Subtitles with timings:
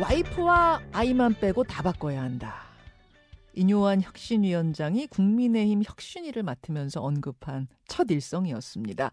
[0.00, 2.56] 와이프와 아이만 빼고 다 바꿔야 한다.
[3.52, 9.12] 인요한 혁신위원장이 국민의힘 혁신위를 맡으면서 언급한 첫 일성이었습니다.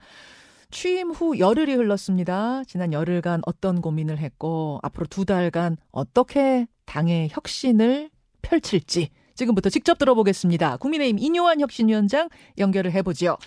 [0.72, 2.64] 취임 후 열흘이 흘렀습니다.
[2.64, 8.10] 지난 열흘간 어떤 고민을 했고 앞으로 두 달간 어떻게 당의 혁신을
[8.42, 10.78] 펼칠지 지금부터 직접 들어보겠습니다.
[10.78, 13.38] 국민의힘 인요한 혁신위원장 연결을 해보죠.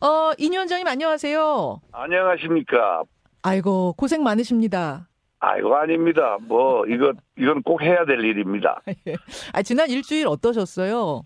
[0.00, 1.82] 어, 인 위원장님 안녕하세요.
[1.92, 3.04] 안녕하십니까.
[3.42, 5.09] 아이고 고생 많으십니다.
[5.40, 6.36] 아이고 아닙니다.
[6.42, 8.80] 뭐 이거 이건 꼭 해야 될 일입니다.
[9.54, 11.22] 아, 지난 일주일 어떠셨어요?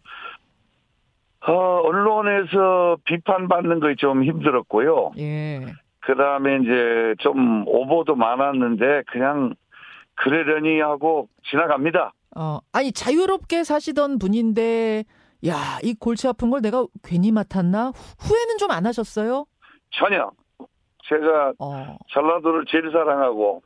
[1.47, 5.13] 어, 언론에서 비판받는 것이 좀 힘들었고요.
[5.19, 5.61] 예.
[6.01, 9.55] 그 다음에 이제 좀 오보도 많았는데 그냥
[10.15, 12.13] 그러려니 하고 지나갑니다.
[12.37, 15.05] 어, 아니 자유롭게 사시던 분인데
[15.47, 17.89] 야, 이 골치 아픈 걸 내가 괜히 맡았나?
[17.89, 17.93] 후-
[18.29, 19.45] 후회는 좀 안 하셨어요?
[19.91, 20.31] 전혀
[21.09, 21.97] 제가 어.
[22.11, 23.63] 전라도를 제일 사랑하고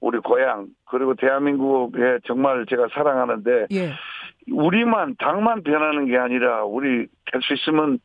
[0.00, 3.92] 우리 고향 그리고 대한민국에 정말 제가 사랑하는데 예.
[4.50, 7.98] 우리만 당만 변하는 게 아니라 우리 될 수 있으면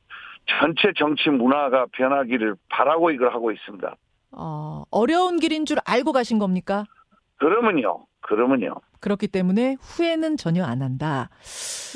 [0.47, 3.95] 전체 정치 문화가 변하기를 바라고 이걸 하고 있습니다.
[4.31, 6.83] 어, 어려운 길인 줄 알고 가신 겁니까?
[7.37, 11.29] 그러면요, 그러면요, 그렇기 때문에 후회는 전혀 안 한다.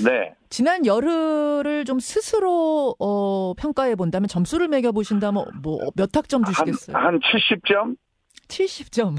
[0.03, 6.52] 네, 지난 열흘을 좀 스스로 어, 평가해 본다면 점수를 매겨 보신다면 뭐 몇 학점 한,
[6.52, 6.97] 주시겠어요?
[6.97, 7.95] 한 70점?
[8.50, 9.16] 70점.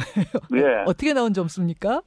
[0.56, 2.02] 예, 어떻게 나온 점수입니까?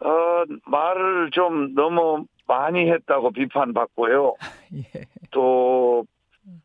[0.00, 4.34] 어, 말을 좀 너무 많이 했다고 비판받고요.
[4.76, 5.04] 예.
[5.30, 6.04] 또,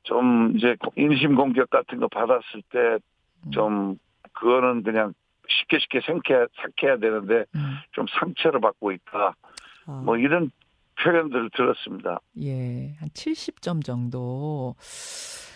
[0.03, 2.99] 좀 이제 인심 공격 같은 거 받았을 때
[3.51, 3.97] 좀,
[4.33, 5.13] 그거는 그냥
[5.49, 7.77] 쉽게 쉽게 생각해야, 삭해야 되는데 음.
[7.91, 9.35] 좀 상처를 받고 있다.
[9.87, 9.91] 아.
[10.05, 10.51] 뭐 이런
[11.03, 12.19] 표현들을 들었습니다.
[12.41, 14.75] 예, 한 70점 정도.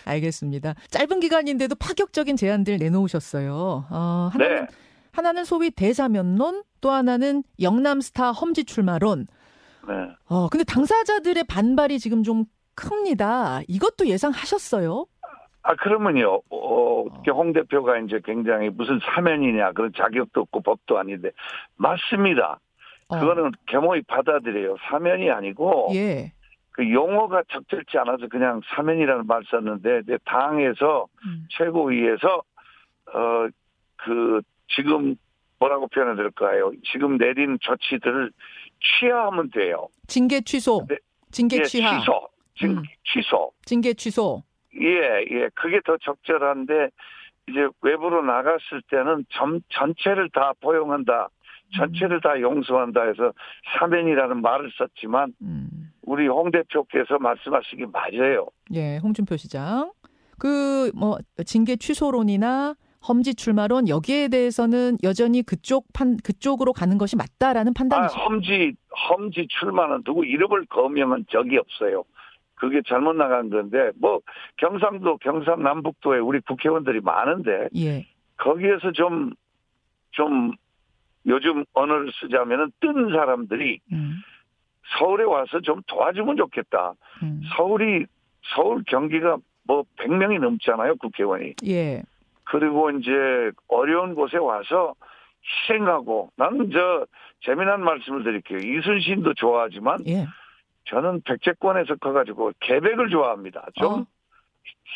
[0.06, 0.74] 알겠습니다.
[0.90, 3.86] 짧은 기간인데도 파격적인 제안들 내놓으셨어요.
[3.90, 4.66] 어, 하나는, 네.
[5.12, 9.26] 하나는 소위 대사면론, 또 하나는 영남스타 험지 출마론.
[9.88, 9.94] 네.
[10.26, 13.60] 어, 근데 당사자들의 반발이 지금 좀 큽니다.
[13.68, 15.06] 이것도 예상하셨어요?
[15.62, 21.30] 아, 그러면요, 어, 어떻게 홍 대표가 이제 굉장히 무슨 사면이냐, 그런 자격도 없고 법도 아닌데,
[21.76, 22.60] 맞습니다.
[23.08, 24.76] 어, 그거는 개모이 받아들여요.
[24.88, 26.32] 사면이 아니고, 예.
[26.76, 32.42] 그 용어가 적절치 않아서 그냥 사면이라는 말 썼는데, 내 당에서, 음, 최고위에서,
[33.14, 33.48] 어,
[33.96, 35.16] 그, 지금
[35.58, 36.70] 뭐라고 표현해야 될까요?
[36.92, 38.30] 지금 내린 조치들을
[39.00, 39.88] 취하하면 돼요.
[40.06, 40.84] 징계 취소.
[40.86, 40.98] 네.
[41.30, 41.98] 징계 예, 취하.
[41.98, 42.28] 취소.
[42.56, 42.82] 지금 음.
[43.04, 43.52] 취소.
[43.64, 44.42] 징계 취소.
[44.78, 45.48] 예, 예.
[45.54, 46.90] 그게 더 적절한데,
[47.48, 51.30] 이제 외부로 나갔을 때는 전, 전체를 다 포용한다.
[51.74, 53.32] 전체를 다 용서한다 해서
[53.78, 55.85] 사면이라는 말을 썼지만, 음.
[56.06, 58.46] 우리 홍 대표께서 말씀하시기 맞아요.
[58.72, 59.92] 예, 홍준표 시장.
[60.38, 62.74] 그, 뭐, 징계 취소론이나
[63.06, 68.14] 험지 출마론, 여기에 대해서는 여전히 그쪽 판, 그쪽으로 가는 것이 맞다라는 아, 판단이죠.
[68.18, 68.74] 험지,
[69.10, 72.04] 험지 출마는 누구 이름을 거명한 적이 없어요.
[72.54, 74.20] 그게 잘못 나간 건데, 뭐,
[74.56, 78.06] 경상도, 경상남북도에 우리 국회의원들이 많은데, 예.
[78.36, 79.32] 거기에서 좀,
[80.12, 80.52] 좀,
[81.26, 84.14] 요즘 언어를 쓰자면은 뜬 사람들이 음,
[84.98, 86.94] 서울에 와서 좀 도와주면 좋겠다.
[87.22, 87.42] 음.
[87.56, 88.06] 서울이,
[88.54, 91.54] 서울 경기가 뭐 100명이 넘잖아요, 국회의원이.
[91.66, 92.02] 예.
[92.44, 93.10] 그리고 이제
[93.68, 94.94] 어려운 곳에 와서
[95.68, 97.06] 희생하고, 나는 저,
[97.44, 98.58] 재미난 말씀을 드릴게요.
[98.58, 100.26] 이순신도 좋아하지만, 예.
[100.84, 103.66] 저는 백제권에서 커가지고 계백을 좋아합니다.
[103.74, 104.06] 좀 어.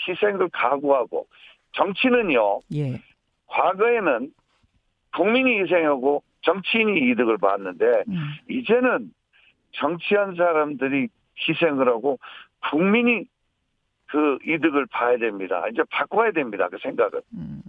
[0.08, 1.26] 희생을 각오하고,
[1.72, 3.00] 정치는요, 예.
[3.46, 4.32] 과거에는
[5.16, 8.30] 국민이 희생하고 정치인이 이득을 봤는데 음.
[8.48, 9.12] 이제는
[9.72, 11.08] 정치한 사람들이
[11.48, 12.18] 희생을 하고
[12.70, 13.24] 국민이
[14.06, 15.64] 그 이득을 봐야 됩니다.
[15.72, 16.68] 이제 바꿔야 됩니다.
[16.68, 17.22] 그 생각을.
[17.34, 17.62] 음.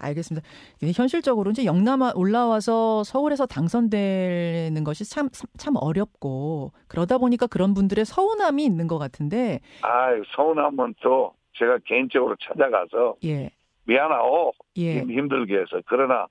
[0.00, 0.46] 알겠습니다.
[0.78, 5.28] 근데 현실적으로 이제 영남 올라와서 서울에서 당선되는 것이 참,
[5.58, 12.36] 참 어렵고 그러다 보니까 그런 분들의 서운함이 있는 것 같은데 아, 서운하면 또 제가 개인적으로
[12.40, 13.50] 찾아가서 예.
[13.86, 15.00] 미안하오 예.
[15.00, 16.26] 힘- 힘들게 해서 그러나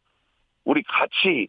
[0.64, 1.48] 우리 같이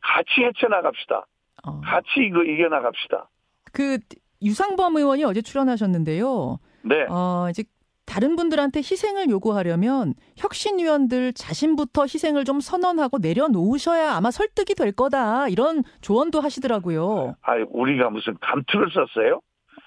[0.00, 1.26] 같이 헤쳐나갑시다.
[1.64, 1.80] 어.
[1.82, 3.28] 같이 이거 이겨나갑시다.
[3.72, 3.98] 그
[4.42, 6.58] 유상범 의원이 어제 출연하셨는데요.
[6.82, 7.06] 네.
[7.08, 7.64] 어, 이제
[8.04, 15.48] 다른 분들한테 희생을 요구하려면 혁신위원들 자신부터 희생을 좀 선언하고 내려놓으셔야 아마 설득이 될 거다.
[15.48, 17.36] 이런 조언도 하시더라고요.
[17.42, 19.40] 아, 우리가 무슨 감투를 썼어요?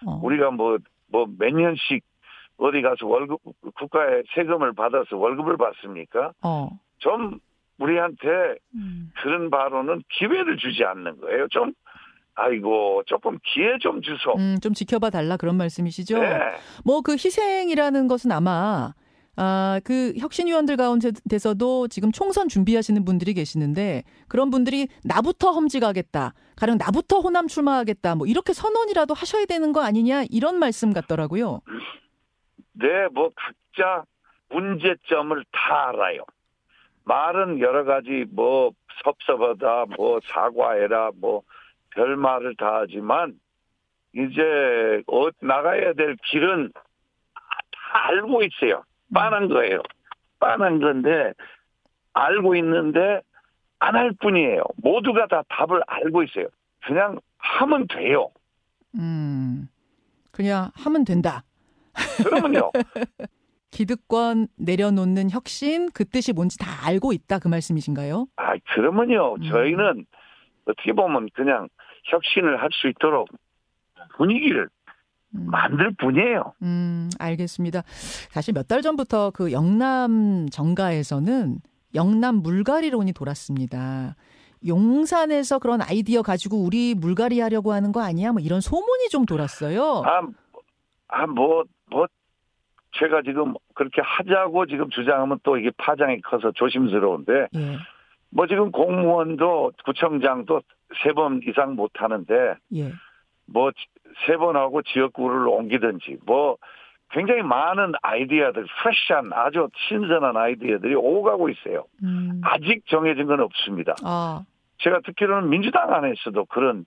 [0.07, 0.19] 어.
[0.23, 0.77] 우리가 뭐,
[1.11, 2.03] 뭐 몇 년씩
[2.57, 3.41] 어디 가서 월급,
[3.77, 6.31] 국가의 세금을 받아서 월급을 받습니까?
[6.41, 6.69] 어.
[6.99, 7.39] 좀
[7.77, 8.27] 우리한테
[8.75, 9.11] 음.
[9.21, 11.47] 그런 발언은 기회를 주지 않는 거예요.
[11.49, 11.73] 좀,
[12.35, 14.33] 아이고, 조금 기회 좀 주소.
[14.37, 16.19] 음, 좀 지켜봐 달라 그런 말씀이시죠?
[16.19, 16.39] 네.
[16.83, 18.93] 뭐그 희생이라는 것은 아마
[19.37, 26.33] 아, 그 혁신위원들 가운데서도 지금 총선 준비하시는 분들이 계시는데 그런 분들이 나부터 험지가겠다.
[26.55, 28.15] 가령 나부터 호남 출마하겠다.
[28.15, 31.61] 뭐 이렇게 선언이라도 하셔야 되는 거 아니냐 이런 말씀 같더라고요.
[32.73, 34.05] 네, 뭐 각자
[34.49, 36.25] 문제점을 다 알아요.
[37.05, 38.71] 말은 여러 가지 뭐
[39.03, 41.43] 섭섭하다, 뭐 사과해라, 뭐
[41.91, 43.39] 별 말을 다 하지만
[44.13, 46.81] 이제 어, 나가야 될 길은 다
[48.09, 48.83] 알고 있어요.
[49.13, 49.81] 빤한 거예요.
[50.39, 51.31] 빤한 건데
[52.11, 53.21] 알고 있는데
[53.79, 54.63] 안 할 뿐이에요.
[54.83, 56.47] 모두가 다 답을 알고 있어요.
[56.85, 58.29] 그냥 하면 돼요.
[58.95, 59.69] 음,
[60.31, 61.45] 그냥 하면 된다.
[62.23, 62.71] 그러면요.
[63.79, 68.27] 기득권 내려놓는 혁신 그 뜻이 뭔지 다 알고 있다 그 말씀이신가요?
[68.37, 69.35] 아, 그러면요.
[69.35, 69.43] 음.
[69.43, 70.05] 저희는
[70.65, 71.67] 어떻게 보면 그냥
[72.05, 73.27] 혁신을 할 수 있도록
[74.15, 74.69] 분위기를
[75.35, 75.47] 음.
[75.51, 76.53] 만들 뿐이에요.
[76.61, 77.83] 음, 알겠습니다.
[78.31, 81.57] 사실 몇 달 전부터 그 영남 정가에서는
[81.95, 84.15] 영남 물갈이론이 돌았습니다.
[84.65, 88.31] 용산에서 그런 아이디어 가지고 우리 물갈이 하려고 하는 거 아니야?
[88.31, 90.01] 뭐 이런 소문이 좀 돌았어요.
[90.05, 90.21] 아,
[91.09, 92.07] 아, 뭐, 뭐,
[92.99, 97.77] 제가 지금 그렇게 하자고 지금 주장하면 또 이게 파장이 커서 조심스러운데, 예,
[98.29, 100.61] 뭐 지금 공무원도 구청장도
[101.03, 102.91] 세 번 이상 못 하는데, 예.
[103.47, 106.57] 뭐세 번 하고 지역구를 옮기든지, 뭐
[107.11, 111.85] 굉장히 많은 아이디어들, 프레시한 아주 신선한 아이디어들이 오가고 있어요.
[112.03, 113.95] 음, 아직 정해진 건 없습니다.
[114.03, 114.43] 아,
[114.79, 116.85] 제가 듣기로는 민주당 안에서도 그런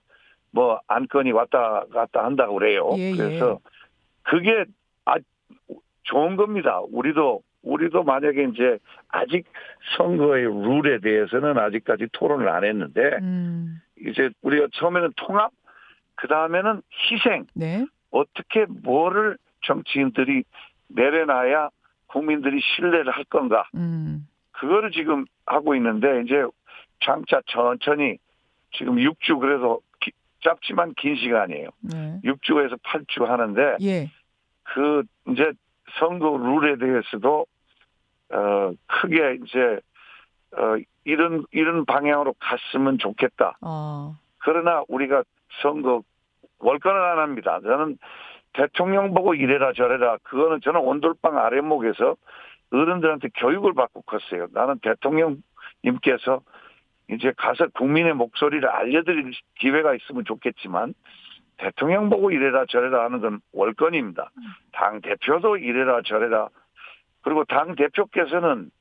[0.51, 2.89] 뭐 안건이 왔다 갔다 한다고 그래요.
[2.97, 3.15] 예, 예.
[3.15, 3.59] 그래서
[4.23, 4.65] 그게
[5.05, 5.15] 아
[6.09, 6.79] 좋은 겁니다.
[6.91, 8.77] 우리도 우리도 만약에 이제
[9.09, 9.45] 아직
[9.97, 15.51] 선거의 룰에 대해서는 아직까지 토론을 안 했는데 음, 이제 우리가 처음에는 통합,
[16.15, 17.85] 그 다음에는 희생, 네.
[18.11, 20.43] 어떻게 뭐를 정치인들이
[20.87, 21.69] 내려놔야
[22.07, 23.65] 국민들이 신뢰를 할 건가.
[23.75, 26.43] 음, 그거를 지금 하고 있는데 이제
[27.01, 28.17] 장차 천천히
[28.71, 30.11] 지금 6주 그래도 기-
[30.43, 31.69] 짧지만 긴 시간이에요.
[31.81, 32.19] 네.
[32.23, 34.09] 6주에서 8주 하는데 예,
[34.63, 35.51] 그 이제
[35.99, 37.45] 선거 룰에 대해서도
[38.31, 39.79] 어 크게 이제
[40.51, 43.57] 어 이런 이런 방향으로 갔으면 좋겠다.
[43.61, 45.23] 어, 그러나 우리가
[45.61, 46.03] 선거
[46.59, 47.59] 월권은 안 합니다.
[47.61, 47.97] 저는
[48.53, 52.15] 대통령 보고 이래라 저래라 그거는 저는 온돌방 아랫목에서
[52.71, 54.47] 어른들한테 교육을 받고 컸어요.
[54.51, 56.41] 나는 대통령님께서
[57.11, 60.93] 이제 가서 국민의 목소리를 알려드릴 기회가 있으면 좋겠지만
[61.59, 64.31] 대통령 보고 이래라 저래라 하는 건 월권입니다.
[64.71, 66.47] 당 대표도 이래라 저래라
[67.21, 68.71] 그리고 당 대표께서는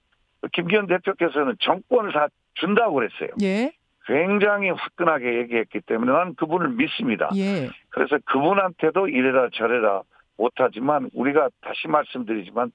[0.52, 3.30] 김기현 대표께서는 정권을 다 준다고 그랬어요.
[3.42, 3.72] 예,
[4.06, 7.30] 굉장히 화끈하게 얘기했기 때문에 나는 그분을 믿습니다.
[7.36, 10.02] 예, 그래서 그분한테도 이래라 저래라
[10.36, 12.70] 못하지만 우리가 다시 말씀드리지만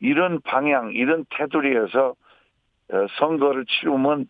[0.00, 2.14] 이런 방향, 이런 테두리에서
[2.92, 4.28] 어, 선거를 치르면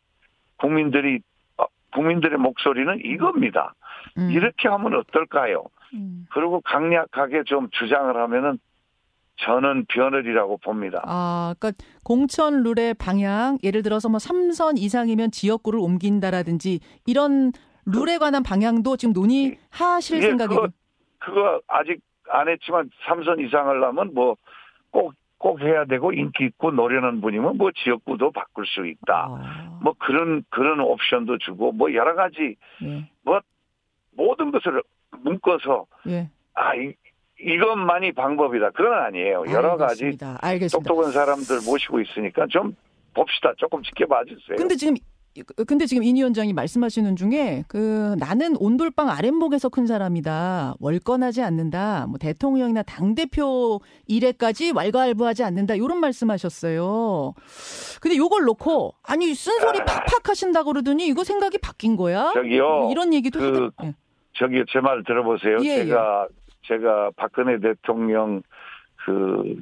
[0.57, 1.21] 국민들이
[1.57, 3.75] 어, 국민들의 목소리는 이겁니다.
[4.19, 5.65] 음, 이렇게 하면 어떨까요?
[5.95, 6.27] 음.
[6.33, 8.59] 그리고 강력하게 좀 주장을 하면은
[9.37, 11.03] 저는 변을이라고 봅니다.
[11.05, 17.53] 아, 그러니까 공천 룰의 방향, 예를 들어서 뭐 3선 이상이면 지역구를 옮긴다라든지 이런
[17.87, 20.61] 룰에 관한 방향도 지금 논의하실 예, 생각이고.
[20.61, 20.73] 그거,
[21.19, 27.71] 그거 아직 안 했지만 삼선 이상을 하면 뭐꼭꼭 해야 되고 인기 있고 노련한 분이면 뭐
[27.73, 29.27] 지역구도 바꿀 수 있다.
[29.31, 33.11] 아, 뭐 그런 그런 옵션도 주고 뭐 여러 가지 예,
[34.13, 34.83] 모든 것을
[35.23, 36.29] 묶어서 예.
[36.55, 36.93] 아 이,
[37.41, 38.71] 이것만이 방법이다.
[38.71, 39.45] 그건 아니에요.
[39.51, 40.39] 여러 가지 알겠습니다.
[40.41, 40.89] 알겠습니다.
[40.89, 42.75] 똑똑한 사람들 모시고 있으니까 좀
[43.15, 43.53] 봅시다.
[43.57, 44.57] 조금 지켜봐 주세요.
[44.57, 44.95] 근데 지금
[45.67, 50.75] 근데 지금 인 위원장이 말씀하시는 중에 그 나는 온돌방 아랫목에서 큰 사람이다.
[50.81, 52.07] 월권하지 않는다.
[52.09, 55.77] 뭐 대통령이나 당 대표 일에까지 왈가왈부하지 않는다.
[55.77, 57.35] 이런 말씀하셨어요.
[58.03, 62.33] 근데 요걸 놓고 아니 쓴소리 팍팍 하신다 그러더니 이거 생각이 바뀐 거야?
[62.35, 62.89] 저기요.
[62.91, 63.71] 이런 얘기도 그 하더.
[63.85, 63.95] 예.
[64.35, 65.59] 저기 제 말 들어보세요.
[65.63, 66.27] 예, 제가
[66.67, 68.43] 제가 박근혜 대통령
[69.05, 69.61] 그,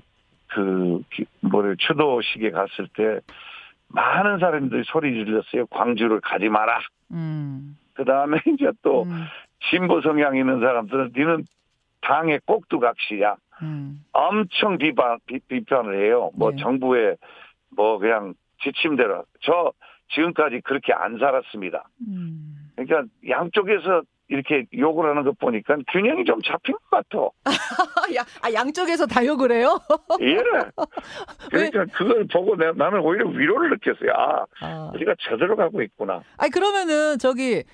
[0.49, 3.21] 그, 기- 뭐를 추도식에 갔을 때
[3.89, 5.67] 많은 사람들이 소리 질렀어요.
[5.67, 6.81] 광주를 가지 마라.
[7.13, 7.77] 음.
[7.95, 9.25] 그 다음에 이제 또 음.
[9.71, 11.45] 진보 성향 있는 사람들은 니는
[12.01, 13.37] 당의 꼭두각시야.
[13.63, 14.05] 음.
[14.13, 16.31] 엄청 비판, 비, 비판을 해요.
[16.35, 16.57] 뭐 네.
[16.59, 17.17] 정부의
[17.77, 19.25] 뭐 그냥 지침대로.
[19.41, 19.73] 저
[20.11, 21.89] 지금까지 그렇게 안 살았습니다.
[22.07, 22.71] 음.
[22.77, 27.19] 그러니까 양쪽에서 이렇게 욕을 하는 거 보니까 균형이 좀 잡힌 것 같아.
[28.15, 29.79] 야, 아, 양쪽에서 다 욕을 해요?
[30.21, 30.37] 예.
[31.51, 34.13] 그러니까 그걸 보고 내, 나는 오히려 위로를 느꼈어요.
[34.15, 34.91] 아, 아.
[34.95, 36.23] 우리가 제대로 가고 있구나.
[36.37, 37.65] 아니 그러면은 저기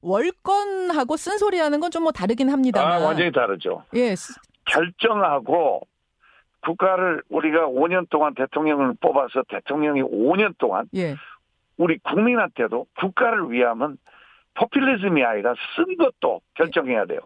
[0.00, 2.92] 월권하고 쓴소리 하는 건 좀 뭐 다르긴 합니다만.
[3.02, 3.84] 아, 완전히 다르죠.
[3.94, 4.16] 예.
[4.16, 4.34] 쓰-
[4.64, 5.82] 결정하고
[6.62, 11.16] 국가를 우리가 5년 동안 대통령을 뽑아서 대통령이 5년 동안 예.
[11.76, 13.98] 우리 국민한테도 국가를 위하면
[14.54, 17.20] 포퓰리즘이 아니라 쓴 것도 결정해야 돼요.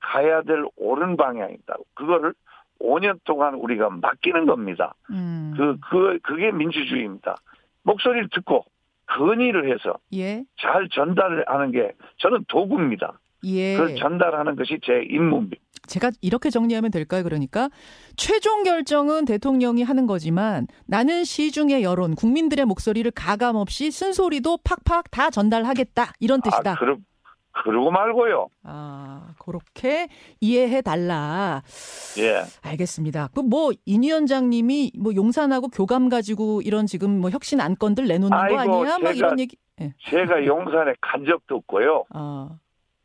[0.00, 1.76] 가야 될 옳은 방향이다.
[1.94, 2.34] 그거를
[2.80, 4.94] 5년 동안 우리가 맡기는 겁니다.
[5.10, 5.54] 음.
[5.56, 7.36] 그, 그, 그게 민주주의입니다.
[7.82, 8.64] 목소리를 듣고
[9.06, 10.44] 건의를 해서 예.
[10.60, 13.18] 잘 전달을 하는 게 저는 도구입니다.
[13.44, 13.76] 예.
[13.76, 15.56] 그걸 전달하는 것이 제 임무입니다.
[15.86, 17.22] 제가 이렇게 정리하면 될까요?
[17.22, 17.70] 그러니까
[18.16, 25.30] 최종 결정은 대통령이 하는 거지만 나는 시중의 여론, 국민들의 목소리를 가감 없이 쓴소리도 팍팍 다
[25.30, 26.12] 전달하겠다.
[26.20, 26.72] 이런 뜻이다.
[26.72, 26.96] 아, 그러,
[27.64, 28.48] 그러고 말고요.
[28.64, 30.08] 아, 그렇게
[30.40, 31.62] 이해해 달라.
[32.18, 32.42] 예.
[32.62, 33.28] 알겠습니다.
[33.34, 38.98] 그뭐인 위원장님이 뭐 용산하고 교감 가지고 이런 지금 뭐 혁신 안건들 내놓는 거 아이고, 아니야?
[38.98, 39.56] 뭐 제가- 이런 얘기.
[39.80, 39.94] 예.
[40.10, 42.04] 제가 용산에 간 적도 없고요.
[42.10, 42.50] 아,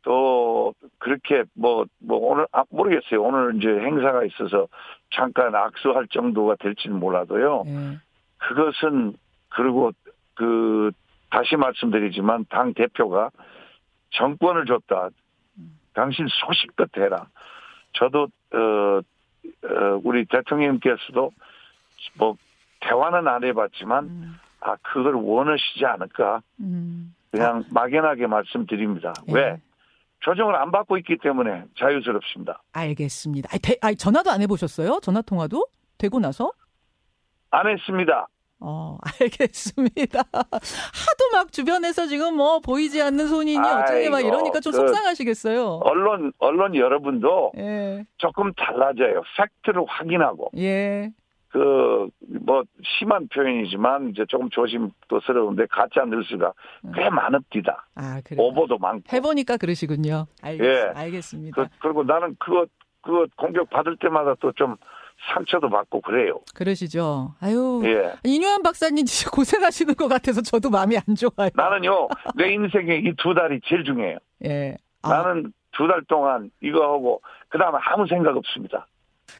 [0.04, 3.22] 또 그렇게 뭐뭐 오늘 아, 모르겠어요.
[3.22, 4.68] 오늘 이제 행사가 있어서
[5.10, 7.64] 잠깐 악수할 정도가 될지는 몰라도요.
[7.66, 7.98] 예.
[8.36, 9.14] 그것은
[9.48, 9.92] 그리고
[10.34, 10.92] 그
[11.30, 13.30] 다시 말씀드리지만 당 대표가
[14.10, 15.08] 정권을 줬다.
[15.94, 17.26] 당신 소식껏 해라.
[17.92, 21.32] 저도 어, 어 우리 대통령께서도
[22.18, 22.36] 뭐
[22.80, 27.14] 대화는 안 해봤지만 음, 아 그걸 원하시지 않을까 음.
[27.30, 29.14] 그냥 막연하게 말씀드립니다.
[29.28, 29.32] 예.
[29.32, 29.60] 왜
[30.24, 32.62] 조정을 안 받고 있기 때문에 자유스럽습니다.
[32.72, 33.48] 알겠습니다.
[33.52, 35.00] 아니, 대, 아니, 전화도 안 해보셨어요?
[35.02, 35.66] 전화 통화도
[35.98, 36.52] 되고 나서?
[37.50, 38.26] 안 했습니다.
[38.60, 40.20] 어, 알겠습니다.
[40.32, 45.80] 하도 막 주변에서 지금 뭐 보이지 않는 손인이 어쩌니 막 이러니까 좀 그- 속상하시겠어요.
[45.82, 49.22] 언론 언론 여러분도 예, 조금 달라져요.
[49.36, 51.10] 팩트를 확인하고 예.
[51.54, 52.08] 그
[52.44, 52.64] 뭐
[52.98, 56.52] 심한 표현이지만 이제 조금 조심스러운데 가짜 뉴스가
[56.94, 57.86] 꽤 많읍니다.
[57.94, 58.36] 아, 그래.
[58.42, 59.04] 오보도 많고.
[59.12, 60.26] 해보니까 그러시군요.
[60.42, 60.82] 알겠, 예.
[60.94, 61.62] 알겠습니다.
[61.62, 62.66] 그, 그리고 나는 그거
[63.02, 64.76] 그거 공격 받을 때마다 또 좀
[65.32, 66.40] 상처도 받고 그래요.
[66.54, 67.34] 그러시죠.
[67.40, 67.80] 아유.
[67.84, 68.14] 예.
[68.24, 71.50] 인유한 박사님 진짜 고생하시는 것 같아서 저도 마음이 안 좋아요.
[71.54, 74.18] 나는요 내 인생에 이 두 달이 제일 중요해요.
[74.44, 74.76] 예.
[75.02, 78.86] 아, 나는 두 달 동안 이거 하고 그 다음에 아무 생각 없습니다.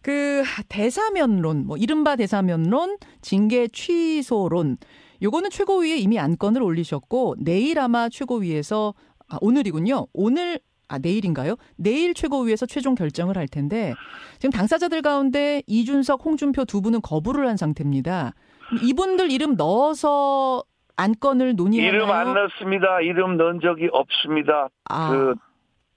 [0.02, 4.76] 그 대사면론, 뭐 이른바 대사면론, 징계 취소론.
[5.22, 8.94] 요거는 최고위에 이미 안건을 올리셨고 내일 아마 최고위에서
[9.28, 10.06] 아, 오늘이군요.
[10.12, 11.56] 오늘 아 내일인가요?
[11.76, 13.94] 내일 최고위에서 최종 결정을 할 텐데
[14.38, 18.34] 지금 당사자들 가운데 이준석, 홍준표 두 분은 거부를 한 상태입니다.
[18.82, 20.62] 이분들 이름 넣어서
[20.96, 21.94] 안건을 논의하나요?
[22.02, 23.00] 이름 안 넣습니다.
[23.00, 24.68] 이름 넣은 적이 없습니다.
[24.90, 25.34] 아, 그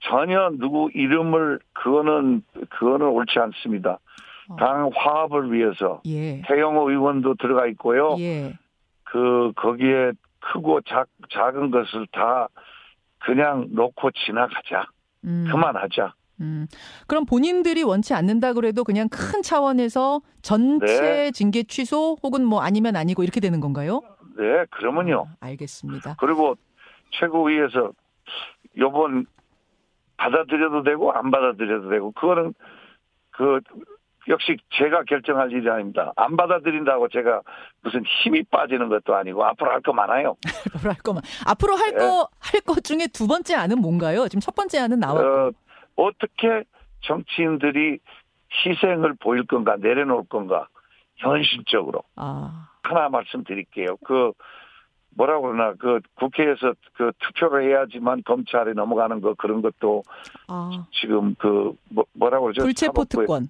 [0.00, 3.98] 전혀 누구 이름을 그거는 그거는 옳지 않습니다.
[4.48, 4.56] 어.
[4.56, 6.42] 당 화합을 위해서 예.
[6.42, 8.16] 태영호 의원도 들어가 있고요.
[8.18, 8.54] 예.
[9.04, 12.48] 그 거기에 크고 작, 작은 것을 다
[13.18, 14.86] 그냥 놓고 지나가자.
[15.24, 15.46] 음.
[15.50, 16.14] 그만하자.
[16.40, 16.66] 음.
[17.08, 21.30] 그럼 본인들이 원치 않는다 그래도 그냥 큰 차원에서 전체 네.
[21.32, 24.00] 징계 취소 혹은 뭐 아니면 아니고 이렇게 되는 건가요?
[24.36, 25.26] 네, 그러면요.
[25.40, 26.16] 아, 알겠습니다.
[26.20, 26.54] 그리고
[27.18, 27.90] 최고위에서
[28.78, 29.26] 요번
[30.18, 32.52] 받아들여도 되고 안 받아들여도 되고 그거는
[33.30, 33.60] 그
[34.28, 36.12] 역시 제가 결정할 일이 아닙니다.
[36.16, 37.40] 안 받아들인다고 제가
[37.82, 40.36] 무슨 힘이 빠지는 것도 아니고 앞으로 할 거 많아요.
[40.82, 41.96] 뭐랄 거만 앞으로 할 네.
[41.96, 44.28] 거할것 중에 두 번째 안은 뭔가요?
[44.28, 45.26] 지금 첫 번째 안은 나왔고.
[45.26, 45.50] 어,
[45.96, 46.64] 어떻게
[47.00, 47.98] 정치인들이
[48.66, 50.68] 희생을 보일 건가 내려놓을 건가
[51.16, 53.96] 현실적으로 아, 하나 말씀드릴게요.
[54.04, 54.32] 그
[55.16, 60.04] 뭐라 그러나 그 국회에서 그 투표를 해야지만 검찰에 넘어가는 거 그런 것도
[60.46, 62.62] 아 지금 그 뭐, 뭐라 그러죠?
[62.62, 63.48] 불체포 특권.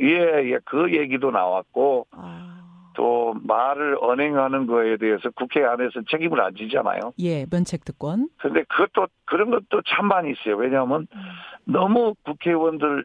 [0.00, 2.60] 예, 예, 그 얘기도 나왔고 아,
[2.94, 7.12] 또 말을 언행하는 거에 대해서 국회 안에서 책임을 안 지잖아요.
[7.18, 8.30] 예, 면책 특권.
[8.38, 10.56] 근데 그것도 그런 것도 참 많이 있어요.
[10.56, 11.06] 왜냐하면
[11.64, 13.04] 너무 국회의원들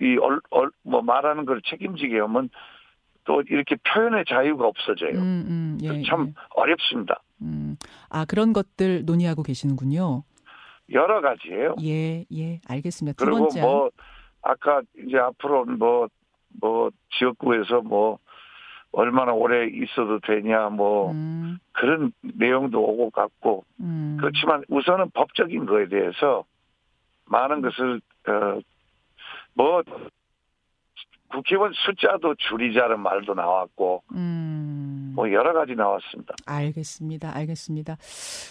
[0.00, 2.50] 어이이뭐 말하는 걸 책임지게 하면
[3.28, 5.10] 또 이렇게 표현의 자유가 없어져요.
[5.10, 6.32] 음, 음, 예, 참 예.
[6.54, 7.20] 어렵습니다.
[7.42, 7.76] 음.
[8.08, 10.22] 아 그런 것들 논의하고 계시는군요.
[10.90, 11.76] 여러 가지예요.
[11.82, 13.18] 예, 예, 알겠습니다.
[13.18, 13.66] 두 그리고 번째 안.
[13.66, 13.90] 뭐
[14.40, 18.18] 아까 이제 앞으로 뭐뭐 지역구에서 뭐
[18.92, 24.16] 얼마나 오래 있어도 되냐 뭐 음, 그런 내용도 오고 갔고 음.
[24.18, 26.44] 그렇지만 우선은 법적인 거에 대해서
[27.26, 28.62] 많은 것을 어
[29.58, 29.82] 뭐
[31.30, 35.12] 국회의원 숫자도 줄이자는 말도 나왔고 음.
[35.14, 36.34] 뭐 여러 가지 나왔습니다.
[36.46, 37.34] 알겠습니다.
[37.36, 37.96] 알겠습니다.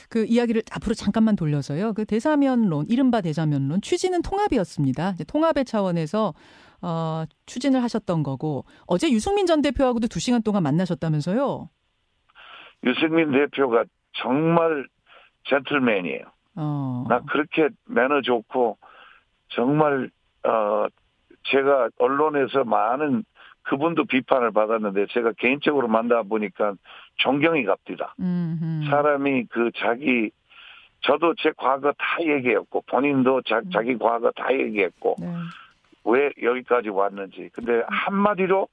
[0.10, 1.94] 그 이야기를 앞으로 잠깐만 돌려서요.
[1.94, 5.12] 그 대사면론, 이른바 대사면론 취지는 통합이었습니다.
[5.12, 6.34] 이제 통합의 차원에서
[6.82, 11.70] 어, 추진을 하셨던 거고 어제 유승민 전 대표하고도 두 시간 동안 만나셨다면서요?
[12.84, 14.88] 유승민 대표가 정말
[15.46, 16.24] 젠틀맨이에요.
[16.56, 17.06] 어.
[17.08, 18.78] 나 그렇게 매너 좋고
[19.50, 20.10] 정말
[20.44, 20.88] 어
[21.51, 23.24] 제가 언론에서 많은
[23.63, 26.74] 그분도 비판을 받았는데 제가 개인적으로 만나 보니까
[27.18, 28.16] 존경이 갑니다.
[28.20, 28.89] 음흠.
[28.89, 30.32] 사람이 그 자기
[31.01, 33.70] 저도 제 과거 다 얘기했고 본인도 자, 음.
[33.72, 35.27] 자기 과거 다 얘기했고 네.
[36.06, 37.50] 왜 여기까지 왔는지.
[37.54, 38.68] 근데 한마디로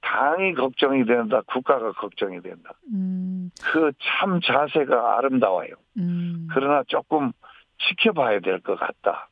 [0.00, 1.42] 당이 걱정이 된다.
[1.46, 2.72] 국가가 걱정이 된다.
[2.92, 5.70] 음, 그참 자세가 아름다워요.
[5.98, 7.32] 음, 그러나 조금
[7.78, 9.28] 지켜봐야 될 것 같다.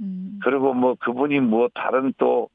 [0.00, 0.40] 음.
[0.42, 2.48] 그리고 뭐 그분이 뭐 다른 또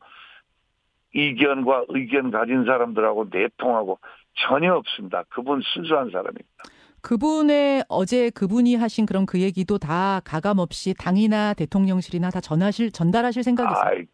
[1.13, 3.99] 이견과 의견 가진 사람들하고 내통하고
[4.33, 5.23] 전혀 없습니다.
[5.29, 6.45] 그분 순수한 사람입니다.
[7.01, 13.43] 그분의 어제 그분이 하신 그런 그 얘기도 다 가감 없이 당이나 대통령실이나 다 전하실 전달하실
[13.43, 13.83] 생각이세요?
[13.85, 14.05] 아이,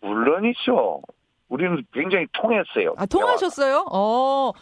[0.00, 1.02] 물론이죠.
[1.48, 2.94] 우리는 굉장히 통했어요.
[2.96, 3.86] 아, 통하셨어요?
[3.92, 4.52] 어.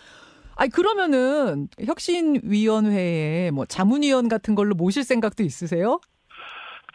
[0.56, 6.00] 아니 그러면은 혁신위원회에 뭐 자문위원 같은 걸로 모실 생각도 있으세요?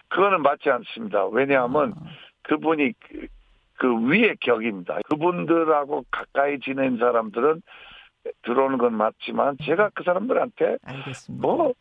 [0.10, 1.25] 그거는 맞지 않습니다.
[1.28, 2.10] 왜냐하면 아,
[2.44, 3.28] 그분이 그,
[3.75, 5.00] 그 위의 격입니다.
[5.10, 7.62] 그분들하고 가까이 지낸 사람들은
[8.44, 11.48] 들어오는 건 맞지만 제가 그 사람들한테 알겠습니다.
[11.48, 11.74] 뭐,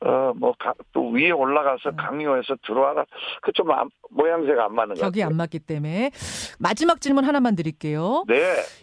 [0.00, 1.96] 어, 뭐, 가- 또 위에 올라가서 음.
[1.96, 3.04] 강요해서 들어와라.
[3.42, 3.66] 그좀
[4.10, 5.30] 모양새가 안 맞는 것 격이 같아요.
[5.32, 6.12] 안 맞기 때문에
[6.60, 8.24] 마지막 질문 하나만 드릴게요.
[8.28, 8.36] 네,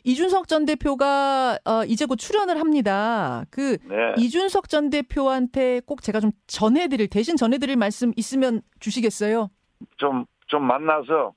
[0.03, 3.45] 이준석 전 대표가 어, 이제 곧 출연을 합니다.
[3.49, 4.13] 그 네.
[4.17, 9.49] 이준석 전 대표한테 꼭 제가 좀 전해드릴 대신 전해드릴 말씀 있으면 주시겠어요?
[9.97, 11.33] 좀, 좀 만나서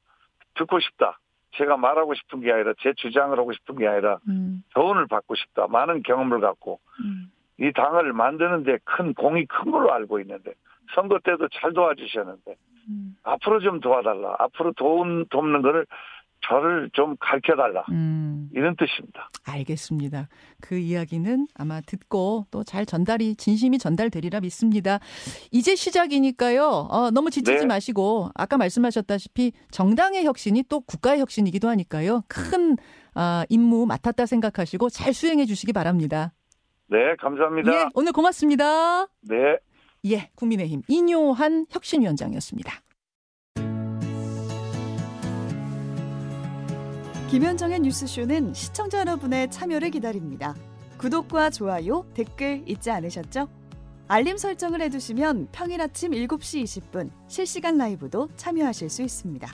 [0.55, 1.21] 듣고 싶다.
[1.57, 5.67] 제가 말하고 싶은 게 아니라 제 주장을 하고 싶은 게 아니라 음, 조언을 받고 싶다.
[5.69, 7.31] 많은 경험을 갖고 음.
[7.61, 10.53] 이 당을 만드는데 큰 공이 큰 걸로 알고 있는데
[10.95, 12.57] 선거 때도 잘 도와주셨는데
[12.89, 13.17] 음.
[13.23, 14.37] 앞으로 좀 도와달라.
[14.39, 15.87] 앞으로 도움 돕는 거를
[16.41, 17.85] 저를 좀 가르쳐 달라.
[17.91, 19.29] 음, 이런 뜻입니다.
[19.45, 20.29] 알겠습니다.
[20.61, 25.01] 그 이야기는 아마 듣고 또 잘 전달이 진심이 전달되리라 믿습니다.
[25.51, 26.63] 이제 시작이니까요.
[26.91, 27.67] 어, 너무 지치지 네.
[27.67, 32.23] 마시고 아까 말씀하셨다시피 정당의 혁신이 또 국가의 혁신이기도 하니까요.
[32.29, 32.77] 큰
[33.15, 36.33] 아, 임무 맡았다 생각하시고 잘 수행해 주시기 바랍니다.
[36.91, 37.73] 네, 감사합니다.
[37.73, 39.07] 예, 오늘 고맙습니다.
[39.23, 39.59] 네.
[40.07, 42.73] 예, 국민의힘 인요한 혁신위원장이었습니다.
[47.31, 50.55] 김현정의 뉴스쇼는 시청자 여러분의 참여를 기다립니다.
[50.97, 53.49] 구독과 좋아요, 댓글 잊지 않으셨죠?
[54.09, 59.47] 알림 설정을 해두시면 평일 아침 7시 20분 실시간 라이브도 참여하실 수 있습니다.